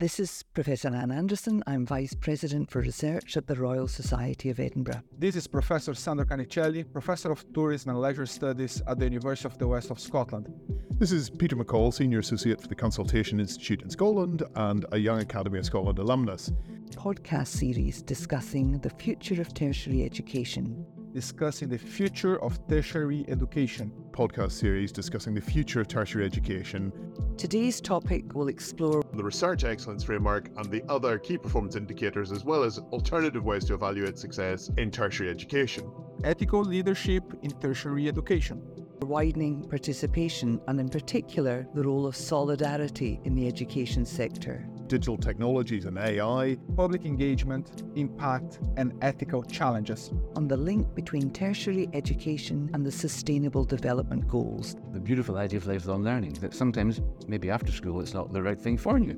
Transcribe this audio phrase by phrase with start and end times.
[0.00, 1.62] This is Professor Anne Anderson.
[1.66, 5.02] I'm Vice President for Research at the Royal Society of Edinburgh.
[5.18, 9.58] This is Professor Sandro Carnicelli, Professor of Tourism and Leisure Studies at the University of
[9.58, 10.50] the West of Scotland.
[10.92, 15.20] This is Peter McCall, Senior Associate for the Consultation Institute in Scotland and a Young
[15.20, 16.50] Academy of Scotland alumnus.
[16.92, 23.92] Podcast series discussing the future of tertiary education discussing the future of tertiary education.
[24.12, 26.92] Podcast series discussing the future of tertiary education.
[27.36, 32.44] Today's topic will explore the Research Excellence Framework and the other key performance indicators, as
[32.44, 35.90] well as alternative ways to evaluate success in tertiary education.
[36.24, 38.62] Ethical leadership in tertiary education
[39.10, 45.84] widening participation and, in particular, the role of solidarity in the education sector digital technologies
[45.84, 50.10] and AI, public engagement, impact, and ethical challenges.
[50.34, 54.74] On the link between tertiary education and the Sustainable Development Goals.
[54.92, 58.60] The beautiful idea of lifelong learning that sometimes, maybe after school, it's not the right
[58.60, 59.12] thing for you.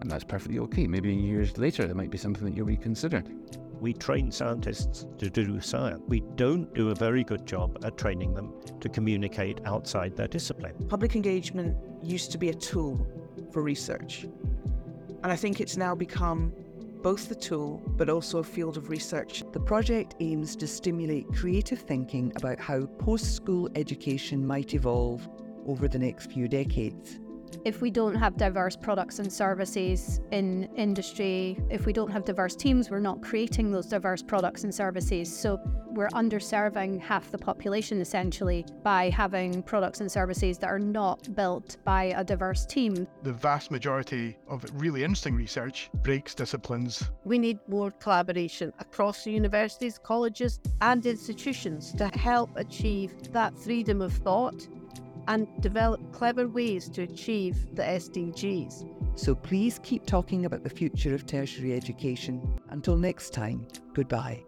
[0.00, 0.88] And that's perfectly okay.
[0.88, 3.22] Maybe in years later, it might be something that you reconsider.
[3.80, 6.02] We train scientists to do science.
[6.08, 10.74] We don't do a very good job at training them to communicate outside their discipline.
[10.88, 13.06] Public engagement used to be a tool
[13.52, 14.26] for research.
[15.22, 16.52] And I think it's now become
[17.02, 19.44] both the tool but also a field of research.
[19.52, 25.28] The project aims to stimulate creative thinking about how post school education might evolve
[25.66, 27.20] over the next few decades
[27.64, 32.56] if we don't have diverse products and services in industry, if we don't have diverse
[32.56, 35.34] teams, we're not creating those diverse products and services.
[35.34, 35.58] So
[35.92, 41.76] we're underserving half the population essentially by having products and services that are not built
[41.84, 43.06] by a diverse team.
[43.22, 47.10] The vast majority of really interesting research breaks disciplines.
[47.24, 54.00] We need more collaboration across the universities, colleges, and institutions to help achieve that freedom
[54.00, 54.66] of thought
[55.28, 59.18] and develop clever ways to achieve the SDGs.
[59.18, 62.58] So please keep talking about the future of tertiary education.
[62.70, 64.44] Until next time, goodbye.